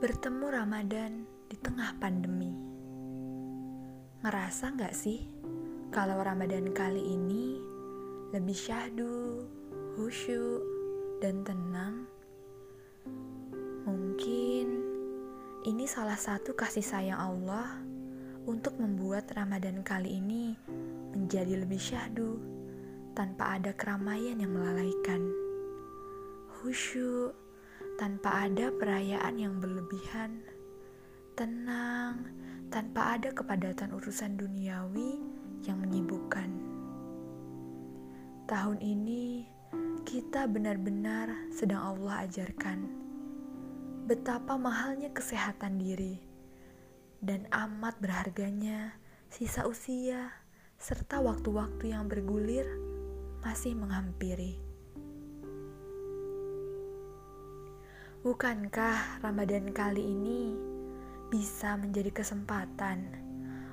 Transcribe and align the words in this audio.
Bertemu 0.00 0.48
Ramadan 0.48 1.28
di 1.44 1.60
tengah 1.60 1.92
pandemi. 2.00 2.48
Ngerasa 4.24 4.72
nggak 4.72 4.96
sih 4.96 5.28
kalau 5.92 6.24
Ramadan 6.24 6.72
kali 6.72 7.04
ini 7.04 7.60
lebih 8.32 8.56
syahdu, 8.56 9.44
khusyuk, 9.92 10.64
dan 11.20 11.44
tenang? 11.44 12.08
Mungkin 13.84 14.66
ini 15.68 15.84
salah 15.84 16.16
satu 16.16 16.56
kasih 16.56 16.80
sayang 16.80 17.20
Allah 17.20 17.68
untuk 18.48 18.80
membuat 18.80 19.28
Ramadan 19.36 19.84
kali 19.84 20.16
ini 20.16 20.56
menjadi 21.12 21.60
lebih 21.60 21.76
syahdu 21.76 22.40
tanpa 23.12 23.60
ada 23.60 23.76
keramaian 23.76 24.40
yang 24.40 24.56
melalaikan. 24.56 25.28
Khusyuk 26.56 27.39
tanpa 28.00 28.48
ada 28.48 28.72
perayaan 28.72 29.36
yang 29.36 29.60
berlebihan, 29.60 30.40
tenang 31.36 32.32
tanpa 32.72 33.20
ada 33.20 33.28
kepadatan 33.28 33.92
urusan 33.92 34.40
duniawi 34.40 35.20
yang 35.68 35.84
menyibukkan. 35.84 36.48
Tahun 38.48 38.80
ini 38.80 39.44
kita 40.08 40.48
benar-benar 40.48 41.52
sedang 41.52 41.92
Allah 41.92 42.24
ajarkan 42.24 42.88
betapa 44.08 44.56
mahalnya 44.56 45.12
kesehatan 45.12 45.76
diri 45.76 46.24
dan 47.20 47.44
amat 47.52 48.00
berharganya 48.00 48.96
sisa 49.28 49.68
usia 49.68 50.32
serta 50.80 51.20
waktu-waktu 51.20 51.92
yang 51.92 52.08
bergulir 52.08 52.64
masih 53.44 53.76
menghampiri. 53.76 54.69
Bukankah 58.20 59.24
Ramadan 59.24 59.72
kali 59.72 60.04
ini 60.04 60.52
bisa 61.32 61.80
menjadi 61.80 62.12
kesempatan 62.12 63.08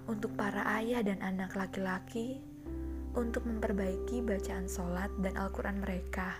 untuk 0.07 0.39
para 0.39 0.63
ayah 0.79 1.03
dan 1.03 1.19
anak 1.19 1.51
laki-laki 1.51 2.39
untuk 3.11 3.43
memperbaiki 3.43 4.23
bacaan 4.23 4.71
sholat 4.71 5.11
dan 5.19 5.35
Al-Quran 5.35 5.83
mereka? 5.83 6.31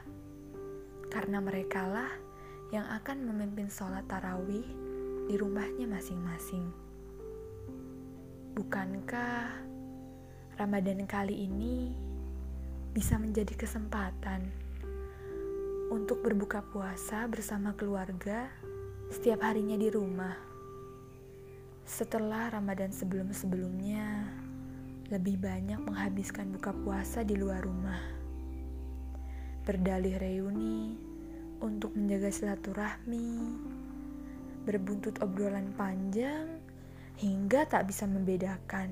Karena 1.12 1.44
merekalah 1.44 2.08
yang 2.72 2.88
akan 2.88 3.28
memimpin 3.28 3.68
sholat 3.68 4.08
tarawih 4.08 4.64
di 5.28 5.36
rumahnya 5.36 5.92
masing-masing. 5.92 6.64
Bukankah 8.56 9.52
Ramadan 10.56 11.04
kali 11.04 11.44
ini 11.44 11.92
bisa 12.96 13.20
menjadi 13.20 13.52
kesempatan 13.68 14.67
untuk 15.88 16.20
berbuka 16.20 16.60
puasa 16.68 17.24
bersama 17.32 17.72
keluarga 17.72 18.52
setiap 19.08 19.40
harinya 19.40 19.80
di 19.80 19.88
rumah. 19.88 20.36
Setelah 21.88 22.52
Ramadan 22.52 22.92
sebelum-sebelumnya, 22.92 24.28
lebih 25.08 25.40
banyak 25.40 25.80
menghabiskan 25.80 26.52
buka 26.52 26.76
puasa 26.76 27.24
di 27.24 27.40
luar 27.40 27.64
rumah. 27.64 28.04
Berdalih 29.64 30.20
reuni 30.20 31.00
untuk 31.64 31.96
menjaga 31.96 32.36
silaturahmi, 32.36 33.56
berbuntut 34.68 35.24
obrolan 35.24 35.72
panjang 35.72 36.60
hingga 37.16 37.64
tak 37.64 37.88
bisa 37.88 38.04
membedakan. 38.04 38.92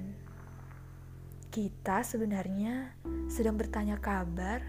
Kita 1.51 2.07
sebenarnya 2.07 2.95
sedang 3.27 3.59
bertanya 3.59 3.99
kabar 3.99 4.63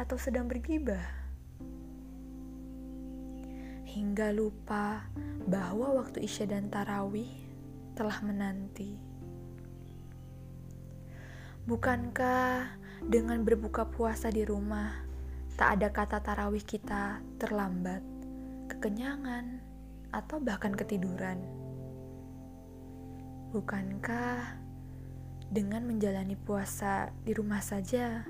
atau 0.00 0.16
sedang 0.16 0.48
bergibah 0.48 1.17
hingga 3.88 4.36
lupa 4.36 5.08
bahwa 5.48 5.96
waktu 5.96 6.28
Isya 6.28 6.52
dan 6.52 6.68
Tarawih 6.68 7.32
telah 7.96 8.20
menanti. 8.20 9.00
Bukankah 11.64 12.76
dengan 13.04 13.44
berbuka 13.44 13.88
puasa 13.88 14.28
di 14.28 14.44
rumah, 14.44 14.92
tak 15.56 15.80
ada 15.80 15.88
kata 15.92 16.20
tarawih 16.24 16.64
kita 16.64 17.20
terlambat, 17.36 18.00
kekenyangan, 18.72 19.60
atau 20.12 20.40
bahkan 20.40 20.72
ketiduran? 20.72 21.40
Bukankah 23.52 24.56
dengan 25.48 25.88
menjalani 25.88 26.36
puasa 26.36 27.12
di 27.24 27.32
rumah 27.32 27.60
saja 27.64 28.24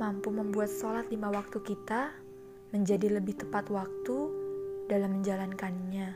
mampu 0.00 0.32
membuat 0.32 0.72
sholat 0.72 1.08
lima 1.12 1.28
waktu 1.28 1.60
kita 1.60 2.12
menjadi 2.72 3.20
lebih 3.20 3.36
tepat 3.36 3.68
waktu 3.68 4.41
dalam 4.86 5.20
menjalankannya. 5.20 6.08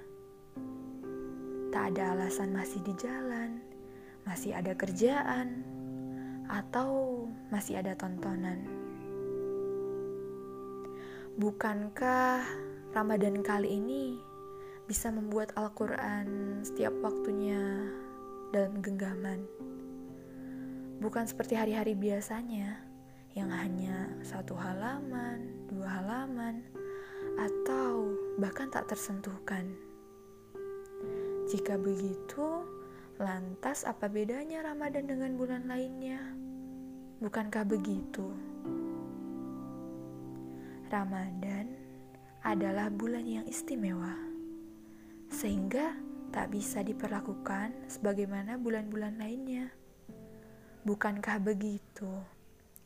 Tak 1.70 1.84
ada 1.92 2.16
alasan 2.16 2.56
masih 2.56 2.80
di 2.86 2.94
jalan, 2.96 3.60
masih 4.24 4.56
ada 4.56 4.72
kerjaan, 4.72 5.62
atau 6.50 7.24
masih 7.50 7.82
ada 7.82 7.98
tontonan. 7.98 8.62
Bukankah 11.36 12.48
Ramadan 12.96 13.44
kali 13.44 13.76
ini 13.76 14.16
bisa 14.88 15.12
membuat 15.12 15.52
Al-Quran 15.52 16.60
setiap 16.64 16.96
waktunya 17.04 17.92
dalam 18.56 18.80
genggaman? 18.80 19.44
Bukan 20.96 21.28
seperti 21.28 21.60
hari-hari 21.60 21.92
biasanya 21.92 22.80
yang 23.36 23.52
hanya 23.52 24.08
satu 24.24 24.56
halaman, 24.56 25.68
dua 25.68 26.00
halaman, 26.00 26.64
bahkan 28.36 28.68
tak 28.68 28.92
tersentuhkan. 28.92 29.72
Jika 31.48 31.80
begitu, 31.80 32.68
lantas 33.16 33.88
apa 33.88 34.12
bedanya 34.12 34.60
Ramadan 34.60 35.08
dengan 35.08 35.32
bulan 35.40 35.64
lainnya? 35.64 36.20
Bukankah 37.16 37.64
begitu? 37.64 38.28
Ramadan 40.92 41.72
adalah 42.44 42.92
bulan 42.92 43.24
yang 43.24 43.46
istimewa, 43.48 44.12
sehingga 45.32 45.96
tak 46.28 46.52
bisa 46.52 46.84
diperlakukan 46.84 47.88
sebagaimana 47.88 48.60
bulan-bulan 48.60 49.16
lainnya. 49.16 49.72
Bukankah 50.84 51.40
begitu 51.42 52.10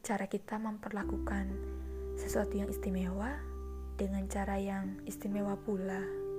cara 0.01 0.25
kita 0.31 0.57
memperlakukan 0.57 1.51
sesuatu 2.17 2.55
yang 2.57 2.71
istimewa? 2.71 3.50
Dengan 4.01 4.25
cara 4.33 4.57
yang 4.57 4.97
istimewa 5.05 5.61
pula. 5.61 6.30